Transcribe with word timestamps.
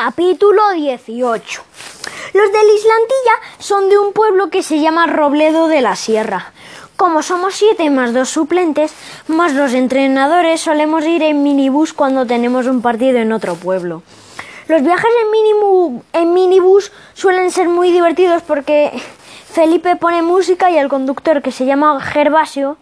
Capítulo 0.00 0.62
18 0.74 1.62
Los 2.32 2.52
de 2.52 2.58
Islantilla 2.72 3.34
son 3.58 3.88
de 3.88 3.98
un 3.98 4.12
pueblo 4.12 4.48
que 4.48 4.62
se 4.62 4.78
llama 4.78 5.08
Robledo 5.08 5.66
de 5.66 5.80
la 5.80 5.96
Sierra. 5.96 6.52
Como 6.96 7.20
somos 7.24 7.56
siete 7.56 7.90
más 7.90 8.14
dos 8.14 8.28
suplentes, 8.28 8.92
más 9.26 9.54
los 9.54 9.74
entrenadores, 9.74 10.60
solemos 10.60 11.04
ir 11.04 11.24
en 11.24 11.42
minibús 11.42 11.92
cuando 11.92 12.26
tenemos 12.26 12.66
un 12.66 12.80
partido 12.80 13.18
en 13.18 13.32
otro 13.32 13.56
pueblo. 13.56 14.04
Los 14.68 14.82
viajes 14.82 15.10
en, 15.34 16.02
en 16.12 16.32
minibús 16.32 16.92
suelen 17.14 17.50
ser 17.50 17.68
muy 17.68 17.90
divertidos 17.90 18.44
porque 18.44 18.92
Felipe 19.52 19.96
pone 19.96 20.22
música 20.22 20.70
y 20.70 20.78
el 20.78 20.88
conductor, 20.88 21.42
que 21.42 21.50
se 21.50 21.66
llama 21.66 22.00
Gervasio, 22.00 22.76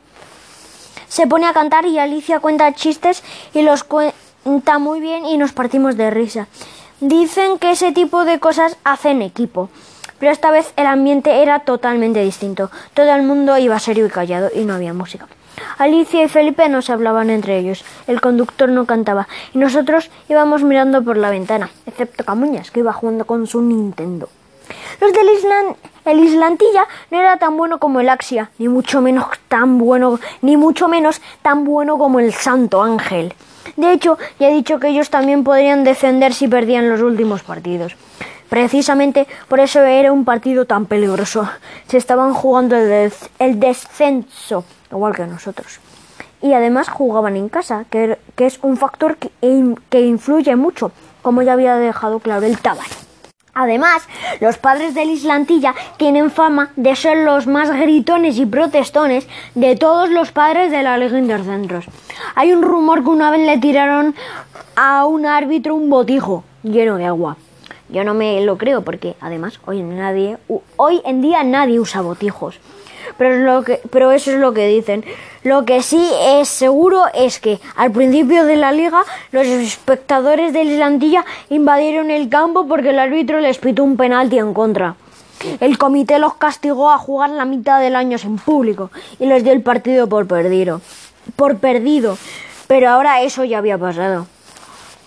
se 1.09 1.27
pone 1.27 1.47
a 1.47 1.55
cantar 1.55 1.87
y 1.87 1.99
Alicia 1.99 2.41
cuenta 2.41 2.75
chistes 2.75 3.23
y 3.55 3.63
los 3.63 3.85
cuenta 3.85 4.79
muy 4.79 5.01
bien 5.01 5.25
y 5.25 5.39
nos 5.39 5.53
partimos 5.53 5.97
de 5.97 6.11
risa. 6.11 6.47
Dicen 7.01 7.59
que 7.59 7.73
ese 7.73 7.93
tipo 7.93 8.25
de 8.25 8.41
cosas 8.41 8.79
hacen 8.85 9.21
equipo. 9.21 9.69
Pero 10.19 10.33
esta 10.33 10.51
vez 10.51 10.73
el 10.77 10.87
ambiente 10.87 11.43
era 11.43 11.61
totalmente 11.61 12.23
distinto. 12.23 12.71
Todo 12.95 13.15
el 13.15 13.23
mundo 13.23 13.59
iba 13.59 13.79
serio 13.79 14.07
y 14.07 14.11
callado 14.11 14.49
y 14.55 14.65
no 14.65 14.75
había 14.75 14.95
música. 14.95 15.27
Alicia 15.79 16.23
y 16.23 16.29
Felipe 16.29 16.69
no 16.69 16.81
se 16.81 16.93
hablaban 16.93 17.29
entre 17.29 17.59
ellos. 17.59 17.85
El 18.07 18.21
conductor 18.21 18.69
no 18.71 18.87
cantaba 18.87 19.29
y 19.53 19.59
nosotros 19.59 20.11
íbamos 20.29 20.63
mirando 20.63 21.03
por 21.03 21.19
la 21.19 21.31
ventana, 21.31 21.71
excepto 21.85 22.25
Camuñas, 22.25 22.71
que 22.71 22.81
iba 22.81 22.93
jugando 22.93 23.27
con 23.27 23.47
su 23.47 23.61
Nintendo. 23.61 24.29
Los 25.01 25.13
del 25.13 25.29
el 26.07 26.21
Islantilla 26.21 26.87
no 27.11 27.19
era 27.19 27.37
tan 27.37 27.57
bueno 27.57 27.79
como 27.79 28.01
el 28.01 28.09
Axia, 28.09 28.51
ni 28.59 28.69
mucho 28.69 29.01
menos 29.01 29.27
tan 29.49 29.77
bueno, 29.77 30.19
ni 30.41 30.57
mucho 30.57 30.89
menos 30.89 31.21
tan 31.43 31.65
bueno 31.65 31.99
como 31.99 32.21
el 32.21 32.33
Santo 32.33 32.83
Ángel. 32.83 33.35
De 33.77 33.93
hecho, 33.93 34.19
ya 34.39 34.49
he 34.49 34.53
dicho 34.53 34.79
que 34.79 34.89
ellos 34.89 35.11
también 35.11 35.45
podrían 35.45 35.85
defender 35.85 36.33
si 36.33 36.49
perdían 36.49 36.89
los 36.89 37.01
últimos 37.01 37.43
partidos. 37.43 37.97
Precisamente 38.49 39.27
por 39.49 39.61
eso 39.61 39.83
era 39.83 40.13
un 40.13 40.25
partido 40.25 40.67
tan 40.67 40.87
peligroso. 40.87 41.49
Se 41.89 41.97
estaban 41.97 42.33
jugando 42.33 42.77
el, 42.77 43.61
descenso, 43.61 44.65
igual 44.91 45.15
que 45.15 45.27
nosotros. 45.27 45.81
Y 46.43 46.53
además 46.53 46.89
jugaban 46.89 47.37
en 47.37 47.49
casa, 47.49 47.87
que, 47.91 48.19
es 48.37 48.59
un 48.63 48.77
factor 48.77 49.17
que, 49.17 50.01
influye 50.01 50.55
mucho, 50.55 50.93
como 51.23 51.43
ya 51.43 51.55
había 51.55 51.77
dejado 51.77 52.21
claro 52.21 52.47
el 52.47 52.59
Tabar. 52.59 53.06
Además, 53.59 54.07
los 54.41 54.59
padres 54.59 54.95
del 54.95 55.09
Islantilla 55.09 55.75
tienen 55.97 56.31
fama 56.31 56.73
de 56.77 56.95
ser 56.95 57.25
los 57.25 57.47
más 57.47 57.71
gritones 57.71 58.37
y 58.37 58.45
protestones 58.45 59.27
de 59.55 59.77
todos 59.77 60.11
los 60.11 60.31
padres 60.31 60.71
de 60.71 60.83
la 60.83 60.99
Liga 60.99 61.19
Intercentros. 61.19 61.87
Hay 62.35 62.53
un 62.53 62.61
rumor 62.61 63.03
que 63.03 63.09
una 63.09 63.31
vez 63.31 63.47
le 63.47 63.57
tiraron 63.57 64.15
a 64.77 65.07
un 65.07 65.25
árbitro 65.25 65.75
un 65.75 65.89
botijo 65.89 66.45
lleno 66.63 66.99
de 66.99 67.07
agua. 67.07 67.39
Yo 67.89 68.05
no 68.05 68.13
me 68.13 68.43
lo 68.43 68.59
creo 68.59 68.83
porque 68.83 69.17
además 69.23 69.59
hoy 69.65 69.81
en, 69.81 69.97
nadie, 69.97 70.37
hoy 70.77 71.01
en 71.07 71.23
día 71.23 71.43
nadie 71.43 71.81
usa 71.81 72.03
botijos 72.03 72.61
pero, 73.19 73.37
lo 73.39 73.63
que, 73.63 73.81
pero 73.91 74.11
eso 74.13 74.31
es 74.31 74.39
lo 74.39 74.53
que 74.53 74.67
dicen. 74.67 75.05
Lo 75.43 75.65
que 75.65 75.83
sí 75.83 76.11
es 76.21 76.49
seguro 76.49 77.05
es 77.15 77.39
que 77.39 77.61
al 77.77 77.93
principio 77.93 78.45
de 78.45 78.57
la 78.57 78.73
liga 78.73 79.03
los 79.31 79.47
espectadores 79.47 80.53
del 80.53 80.73
Islandilla 80.73 81.25
invadieron 81.51 82.11
el 82.11 82.29
campo 82.29 82.67
porque 82.67 82.91
el 82.91 82.99
árbitro 82.99 83.41
les 83.41 83.59
pitó 83.59 83.85
un 83.85 83.97
penalti 83.97 84.39
en 84.39 84.53
contra. 84.53 84.97
El 85.61 85.79
comité 85.79 86.19
los 86.19 86.35
castigó 86.35 86.91
a 86.91 86.99
jugar 86.99 87.31
la 87.31 87.45
mitad 87.45 87.81
del 87.81 87.95
año 87.95 88.19
en 88.23 88.39
público 88.39 88.91
y 89.21 89.27
les 89.27 89.45
dio 89.45 89.53
el 89.53 89.63
partido 89.63 90.09
por 90.09 90.27
perdido. 90.27 90.81
Por 91.37 91.59
perdido. 91.59 92.19
Pero 92.67 92.89
ahora 92.91 93.23
eso 93.23 93.45
ya 93.45 93.59
había 93.59 93.79
pasado. 93.79 94.27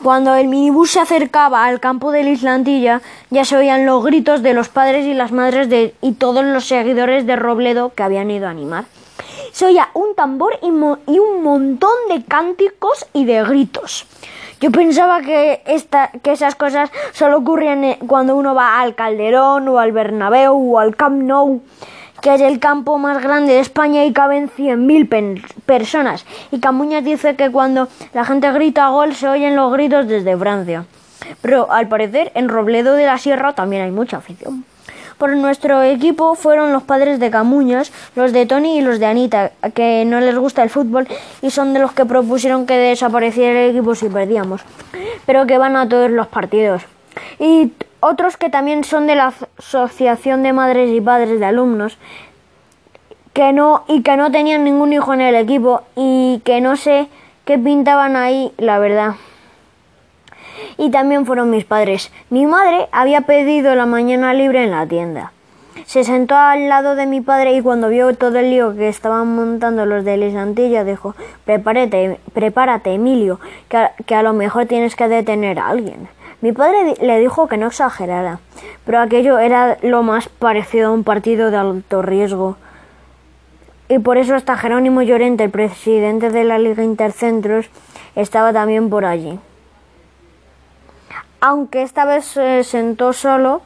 Cuando 0.04 0.34
el 0.36 0.48
minibús 0.48 0.92
se 0.92 1.02
acercaba 1.02 1.66
al 1.66 1.82
campo 1.82 2.12
de 2.12 2.24
la 2.24 2.30
Islandilla, 2.30 3.02
ya 3.30 3.44
se 3.44 3.58
oían 3.58 3.86
los 3.86 4.02
gritos 4.06 4.42
de 4.42 4.54
los 4.54 4.70
padres 4.70 5.06
y 5.06 5.14
las 5.14 5.34
madres 5.34 5.68
de, 5.70 5.94
y 6.02 6.14
todos 6.14 6.46
los 6.46 6.66
seguidores 6.66 7.28
de 7.28 7.36
Robledo 7.36 7.92
que 7.94 8.04
habían 8.04 8.32
ido 8.32 8.48
a 8.48 8.52
animar. 8.52 8.86
Se 9.52 9.66
oía 9.66 9.90
un 9.94 10.16
tambor 10.16 10.58
y, 10.62 10.70
un 10.70 11.44
montón 11.44 11.92
de 12.08 12.24
cánticos 12.24 13.08
y 13.12 13.26
de 13.26 13.44
gritos. 13.44 14.06
Yo 14.62 14.72
pensaba 14.72 15.20
que, 15.22 15.64
esta, 15.66 16.12
que 16.24 16.32
esas 16.32 16.56
cosas 16.56 16.90
solo 17.12 17.38
ocurrían 17.38 17.84
eh, 17.84 18.00
cuando 18.08 18.38
uno 18.38 18.56
va 18.56 18.80
al 18.80 18.96
Calderón 18.96 19.68
o 19.68 19.80
al 19.80 19.92
Bernabéu 19.92 20.76
o 20.76 20.80
al 20.80 20.96
Camp 20.96 21.22
Nou 21.24 21.62
que 22.22 22.36
es 22.36 22.42
el 22.42 22.60
campo 22.60 22.98
más 22.98 23.22
grande 23.22 23.54
de 23.54 23.60
España 23.60 24.06
y 24.06 24.14
caben 24.14 24.50
100.000 24.50 25.44
personas. 25.66 26.26
Y 26.52 26.60
Camuñas 26.60 27.04
dice 27.04 27.36
que 27.36 27.52
cuando 27.52 27.88
la 28.14 28.26
gente 28.26 28.52
grita 28.52 28.90
gol 28.90 29.16
se 29.16 29.28
oyen 29.28 29.56
los 29.56 29.72
gritos 29.72 30.08
desde 30.08 30.38
Francia. 30.38 30.86
Pero 31.42 31.72
al 31.72 31.88
parecer 31.88 32.32
en 32.36 32.50
Robledo 32.50 32.94
de 32.94 33.06
la 33.06 33.18
Sierra 33.18 33.54
también 33.54 33.84
hay 33.84 33.92
mucha 33.92 34.18
afición. 34.18 34.66
Por 35.18 35.36
nuestro 35.36 35.84
equipo 35.84 36.36
fueron 36.36 36.72
los 36.72 36.84
padres 36.84 37.20
de 37.20 37.30
Camuñas, 37.30 37.92
los 38.16 38.32
de 38.32 38.46
Tony 38.46 38.78
y 38.78 38.82
los 38.82 39.00
de 39.00 39.06
Anita, 39.06 39.52
que 39.74 40.06
no 40.06 40.22
les 40.22 40.38
gusta 40.38 40.64
el 40.64 40.70
fútbol 40.70 41.10
y 41.42 41.50
son 41.50 41.74
de 41.74 41.80
los 41.80 41.92
que 41.92 42.06
propusieron 42.06 42.66
que 42.66 42.78
desapareciera 42.78 43.64
el 43.64 43.72
equipo 43.72 43.96
si 43.96 44.08
perdíamos, 44.08 44.62
pero 45.26 45.46
que 45.46 45.58
van 45.58 45.76
a 45.76 45.90
todos 45.90 46.10
los 46.10 46.28
partidos. 46.28 46.84
Y 47.38 47.74
otros 48.00 48.38
que 48.38 48.50
también 48.50 48.84
son 48.84 49.08
de 49.08 49.16
la 49.16 49.34
Asociación 49.58 50.44
de 50.44 50.54
Madres 50.54 50.92
y 50.92 51.02
Padres 51.02 51.40
de 51.40 51.46
Alumnos, 51.46 51.98
que 53.34 53.54
no, 53.54 53.84
y 53.88 54.02
que 54.02 54.18
no 54.18 54.32
tenían 54.32 54.64
ningún 54.64 54.94
hijo 54.94 55.14
en 55.14 55.22
el 55.22 55.36
equipo 55.36 55.84
y 55.96 56.42
que 56.44 56.62
no 56.62 56.76
sé 56.76 57.08
qué 57.46 57.58
pintaban 57.58 58.16
ahí, 58.16 58.52
la 58.58 58.80
verdad. 58.80 59.16
Y 60.78 60.92
también 60.92 61.26
fueron 61.26 61.50
mis 61.50 61.66
padres. 61.66 62.12
Mi 62.30 62.46
madre 62.46 62.88
había 62.92 63.22
pedido 63.22 63.76
la 63.76 63.86
mañana 63.86 64.34
libre 64.34 64.64
en 64.64 64.72
la 64.72 64.86
tienda. 64.86 65.32
Se 65.86 66.04
sentó 66.04 66.36
al 66.36 66.68
lado 66.68 66.96
de 66.96 67.06
mi 67.06 67.22
padre 67.22 67.54
y 67.54 67.62
cuando 67.62 67.90
vio 67.90 68.14
todo 68.16 68.38
el 68.40 68.50
lío 68.50 68.76
que 68.76 68.90
estaban 68.90 69.34
montando 69.36 69.86
los 69.86 70.04
de 70.04 70.18
Lisantilla 70.18 70.84
dijo 70.84 71.16
prepárate, 71.46 72.20
prepárate 72.34 72.94
Emilio, 72.94 73.40
que 73.70 73.88
que 74.06 74.16
a 74.16 74.22
lo 74.22 74.34
mejor 74.34 74.66
tienes 74.66 74.96
que 74.96 75.08
detener 75.08 75.60
a 75.60 75.70
alguien. 75.70 76.10
Mi 76.42 76.54
padre 76.54 76.96
le 77.02 77.20
dijo 77.20 77.48
que 77.48 77.58
no 77.58 77.68
exagerara, 77.68 78.40
pero 78.86 79.00
aquello 79.00 79.40
era 79.40 79.78
lo 79.82 80.04
más 80.04 80.30
parecido 80.30 80.88
a 80.88 80.92
un 80.92 81.04
partido 81.04 81.52
de 81.52 81.58
alto 81.58 82.02
riesgo. 82.02 82.56
Y 83.90 84.00
por 84.00 84.18
eso 84.18 84.36
hasta 84.36 84.56
Jerónimo 84.56 85.02
Llorente, 85.02 85.44
el 85.44 85.50
presidente 85.50 86.30
de 86.30 86.44
la 86.46 86.58
Liga 86.58 86.84
Intercentros, 86.84 87.70
estaba 88.16 88.54
también 88.54 88.90
por 88.90 89.04
allí. 89.04 89.40
Aunque 91.42 91.82
esta 91.82 92.06
vez 92.06 92.26
se 92.26 92.64
sentó 92.64 93.14
solo 93.14 93.62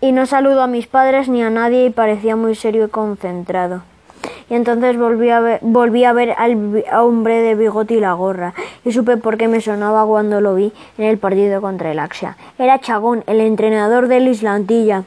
y 0.00 0.12
no 0.12 0.26
saludó 0.26 0.62
a 0.62 0.66
mis 0.66 0.86
padres 0.86 1.28
ni 1.28 1.42
a 1.42 1.50
nadie 1.50 1.86
y 1.86 1.90
parecía 1.90 2.36
muy 2.36 2.54
serio 2.54 2.86
y 2.86 2.88
concentrado 2.88 3.82
y 4.48 4.54
entonces 4.54 4.98
volví 4.98 5.30
a 5.30 5.40
ver, 5.40 5.58
volví 5.62 6.04
a 6.04 6.12
ver 6.12 6.34
al 6.36 6.84
hombre 6.92 7.40
de 7.40 7.54
bigote 7.54 7.94
y 7.94 8.00
la 8.00 8.12
gorra 8.12 8.54
y 8.84 8.92
supe 8.92 9.16
por 9.16 9.36
qué 9.36 9.48
me 9.48 9.60
sonaba 9.60 10.04
cuando 10.06 10.40
lo 10.40 10.54
vi 10.54 10.72
en 10.98 11.04
el 11.04 11.18
partido 11.18 11.60
contra 11.60 11.90
el 11.90 11.98
Axia. 11.98 12.36
Era 12.58 12.78
Chagón, 12.80 13.24
el 13.26 13.40
entrenador 13.40 14.08
del 14.08 14.28
Islantilla. 14.28 15.04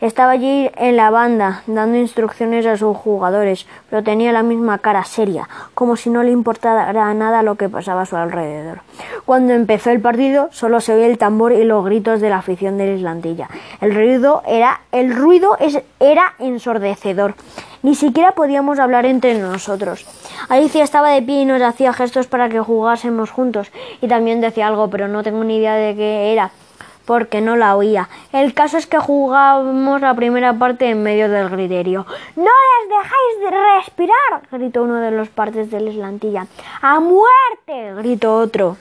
Estaba 0.00 0.30
allí 0.30 0.70
en 0.76 0.96
la 0.96 1.10
banda, 1.10 1.64
dando 1.66 1.98
instrucciones 1.98 2.64
a 2.66 2.76
sus 2.76 2.96
jugadores, 2.96 3.66
pero 3.90 4.04
tenía 4.04 4.30
la 4.30 4.44
misma 4.44 4.78
cara 4.78 5.02
seria, 5.02 5.48
como 5.74 5.96
si 5.96 6.08
no 6.08 6.22
le 6.22 6.30
importara 6.30 7.14
nada 7.14 7.42
lo 7.42 7.56
que 7.56 7.68
pasaba 7.68 8.02
a 8.02 8.06
su 8.06 8.16
alrededor. 8.16 8.82
Cuando 9.24 9.54
empezó 9.54 9.90
el 9.90 10.00
partido, 10.00 10.50
solo 10.52 10.80
se 10.80 10.94
oía 10.94 11.06
el 11.06 11.18
tambor 11.18 11.50
y 11.50 11.64
los 11.64 11.84
gritos 11.84 12.20
de 12.20 12.30
la 12.30 12.38
afición 12.38 12.78
del 12.78 12.96
Islantilla. 12.96 13.48
El 13.80 13.92
ruido 13.92 14.42
era, 14.46 14.82
el 14.92 15.16
ruido 15.16 15.56
era 15.98 16.34
ensordecedor. 16.38 17.34
Ni 17.82 17.94
siquiera 17.94 18.32
podíamos 18.32 18.78
hablar 18.78 19.06
entre 19.06 19.38
nosotros. 19.38 20.06
Alicia 20.48 20.82
estaba 20.82 21.10
de 21.10 21.22
pie 21.22 21.42
y 21.42 21.44
nos 21.44 21.62
hacía 21.62 21.92
gestos 21.92 22.26
para 22.26 22.48
que 22.48 22.60
jugásemos 22.60 23.30
juntos 23.30 23.70
y 24.00 24.08
también 24.08 24.40
decía 24.40 24.66
algo, 24.66 24.90
pero 24.90 25.08
no 25.08 25.22
tengo 25.22 25.44
ni 25.44 25.58
idea 25.58 25.74
de 25.74 25.94
qué 25.94 26.32
era 26.32 26.50
porque 27.08 27.40
no 27.40 27.56
la 27.56 27.74
oía. 27.74 28.06
El 28.32 28.52
caso 28.52 28.76
es 28.76 28.86
que 28.86 28.98
jugábamos 28.98 30.02
la 30.02 30.12
primera 30.12 30.52
parte 30.52 30.90
en 30.90 31.02
medio 31.02 31.30
del 31.30 31.48
griterio. 31.48 32.04
¡No 32.36 32.44
les 32.44 32.88
dejáis 32.90 33.40
de 33.40 33.76
respirar! 33.76 34.42
gritó 34.52 34.82
uno 34.82 34.96
de 34.96 35.10
los 35.10 35.30
partes 35.30 35.70
del 35.70 35.88
eslantilla. 35.88 36.46
¡A 36.82 37.00
muerte! 37.00 37.94
gritó 37.96 38.36
otro. 38.36 38.76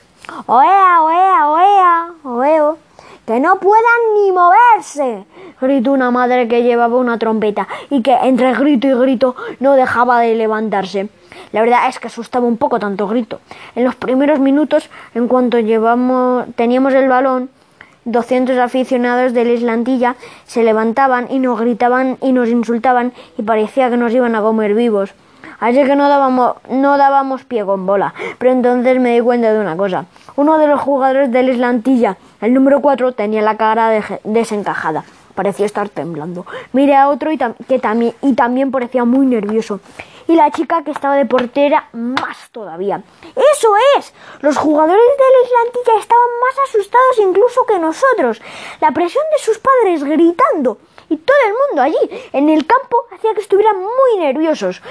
¡Oea, 0.46 1.02
oea, 1.04 1.50
oea! 1.50 2.08
¡Oeo! 2.26 2.87
¡Que 3.28 3.42
no 3.42 3.60
puedan 3.60 4.00
ni 4.16 4.32
moverse! 4.32 5.26
gritó 5.60 5.92
una 5.92 6.12
madre 6.12 6.48
que 6.48 6.64
llevaba 6.64 6.96
una 6.96 7.20
trompeta 7.20 7.68
y 7.90 8.02
que 8.02 8.14
entre 8.14 8.54
grito 8.54 8.88
y 8.88 8.94
grito 8.94 9.36
no 9.60 9.74
dejaba 9.74 10.22
de 10.22 10.34
levantarse. 10.34 11.10
La 11.52 11.60
verdad 11.60 11.90
es 11.90 12.00
que 12.00 12.08
asustaba 12.08 12.48
un 12.48 12.56
poco 12.56 12.80
tanto 12.80 13.06
grito. 13.06 13.42
En 13.76 13.84
los 13.84 13.96
primeros 13.96 14.40
minutos, 14.40 14.90
en 15.14 15.28
cuanto 15.28 15.60
llevamos, 15.60 16.46
teníamos 16.56 16.94
el 16.94 17.10
balón, 17.10 17.50
doscientos 18.06 18.58
aficionados 18.58 19.34
de 19.34 19.44
la 19.44 19.52
Islantilla 19.52 20.16
se 20.46 20.64
levantaban 20.64 21.28
y 21.30 21.40
nos 21.40 21.60
gritaban 21.60 22.18
y 22.22 22.32
nos 22.32 22.48
insultaban 22.48 23.12
y 23.38 23.42
parecía 23.42 23.90
que 23.90 23.98
nos 23.98 24.14
iban 24.14 24.36
a 24.36 24.42
comer 24.42 24.74
vivos. 24.74 25.14
Así 25.60 25.84
que 25.84 25.96
no 25.96 26.08
dábamos, 26.10 26.56
no 26.70 26.98
dábamos 26.98 27.44
pie 27.44 27.66
con 27.66 27.86
bola. 27.86 28.14
Pero 28.38 28.52
entonces 28.52 29.00
me 29.00 29.14
di 29.14 29.22
cuenta 29.22 29.52
de 29.52 29.60
una 29.60 29.76
cosa. 29.76 30.06
Uno 30.36 30.58
de 30.60 30.68
los 30.68 30.80
jugadores 30.80 31.32
del 31.32 31.50
Islantilla, 31.50 32.18
el 32.42 32.54
número 32.54 32.82
4, 32.82 33.14
tenía 33.14 33.42
la 33.42 33.58
cara 33.58 33.92
desencajada. 34.24 35.04
Parecía 35.36 35.66
estar 35.66 35.90
temblando. 35.90 36.46
Miré 36.74 36.96
a 36.96 37.10
otro 37.10 37.32
y, 37.32 37.38
que 37.68 37.80
también, 37.80 38.14
y 38.22 38.34
también 38.34 38.72
parecía 38.72 39.06
muy 39.06 39.26
nervioso. 39.26 39.80
Y 40.28 40.36
la 40.36 40.52
chica 40.52 40.84
que 40.84 40.92
estaba 40.92 41.16
de 41.16 41.26
portera, 41.26 41.88
más 41.94 42.50
todavía. 42.52 43.02
¡Eso 43.36 43.70
es! 43.98 44.14
Los 44.42 44.58
jugadores 44.58 45.00
del 45.00 45.46
Islantilla 45.46 46.00
estaban 46.00 46.30
más 46.42 46.70
asustados 46.70 47.20
incluso 47.20 47.66
que 47.66 47.80
nosotros. 47.80 48.42
La 48.82 48.92
presión 48.92 49.24
de 49.36 49.44
sus 49.44 49.58
padres 49.58 50.04
gritando 50.04 50.80
y 51.10 51.18
todo 51.18 51.38
el 51.46 51.54
mundo 51.54 51.82
allí 51.82 52.30
en 52.34 52.50
el 52.50 52.66
campo 52.66 53.06
hacía 53.12 53.34
que 53.34 53.42
estuvieran 53.42 53.78
muy 53.78 54.20
nerviosos. 54.20 54.82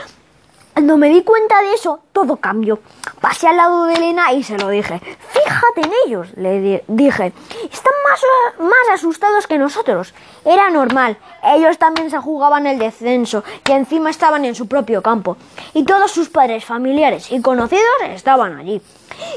Cuando 0.76 0.98
me 0.98 1.08
di 1.08 1.22
cuenta 1.22 1.62
de 1.62 1.72
eso, 1.72 2.00
todo 2.12 2.36
cambió. 2.36 2.80
Pasé 3.22 3.48
al 3.48 3.56
lado 3.56 3.86
de 3.86 3.94
Elena 3.94 4.34
y 4.34 4.42
se 4.42 4.58
lo 4.58 4.68
dije. 4.68 5.00
Fíjate 5.30 5.80
en 5.80 5.90
ellos, 6.04 6.28
le 6.36 6.84
dije. 6.86 7.32
Están 7.72 7.94
más, 8.04 8.20
más 8.58 8.88
asustados 8.92 9.46
que 9.46 9.56
nosotros. 9.56 10.12
Era 10.44 10.68
normal. 10.68 11.16
Ellos 11.42 11.78
también 11.78 12.10
se 12.10 12.18
jugaban 12.18 12.66
el 12.66 12.78
descenso 12.78 13.42
y 13.66 13.72
encima 13.72 14.10
estaban 14.10 14.44
en 14.44 14.54
su 14.54 14.68
propio 14.68 15.00
campo. 15.00 15.38
Y 15.72 15.84
todos 15.84 16.10
sus 16.10 16.28
padres, 16.28 16.66
familiares 16.66 17.32
y 17.32 17.40
conocidos 17.40 17.82
estaban 18.10 18.58
allí. 18.58 18.82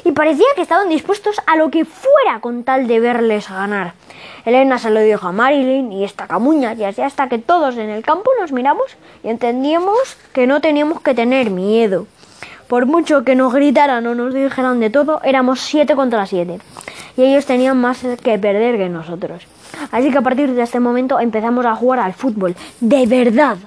Y 0.04 0.12
parecía 0.12 0.48
que 0.56 0.62
estaban 0.62 0.90
dispuestos 0.90 1.38
a 1.48 1.56
lo 1.56 1.72
que 1.72 1.86
fuera 1.86 2.42
con 2.42 2.66
tal 2.66 2.86
de 2.86 3.00
verles 3.00 3.48
ganar. 3.48 3.94
Elena 4.45 4.77
se 4.80 4.89
lo 4.89 5.00
dijo 5.01 5.27
a 5.27 5.31
Marilyn 5.31 5.92
y 5.92 6.04
esta 6.04 6.27
camuña, 6.27 6.74
y 6.74 6.83
así 6.83 7.01
hasta 7.01 7.30
que 7.30 7.38
todos 7.38 7.77
en 7.77 7.89
el 7.89 8.04
campo 8.04 8.31
nos 8.39 8.51
miramos 8.51 8.98
y 9.24 9.30
entendíamos 9.30 10.18
que 10.33 10.48
no 10.48 10.62
teníamos 10.62 11.01
que 11.01 11.13
tener 11.13 11.50
miedo. 11.50 12.07
Por 12.68 12.86
mucho 12.86 13.24
que 13.24 13.36
nos 13.36 13.54
gritaran 13.54 14.06
o 14.06 14.16
nos 14.16 14.33
dijeran 14.33 14.80
de 14.80 14.89
todo, 14.89 15.21
éramos 15.24 15.60
siete 15.60 15.95
contra 15.95 16.25
siete. 16.25 16.60
Y 17.18 17.24
ellos 17.24 17.45
tenían 17.45 17.77
más 17.77 18.00
que 18.24 18.38
perder 18.38 18.77
que 18.77 18.89
nosotros. 18.89 19.48
Así 19.92 20.12
que 20.12 20.18
a 20.18 20.21
partir 20.21 20.54
de 20.54 20.62
este 20.62 20.80
momento 20.80 21.19
empezamos 21.19 21.66
a 21.66 21.75
jugar 21.75 22.00
al 22.00 22.13
fútbol. 22.13 22.56
De 22.80 23.06
verdad. 23.06 23.57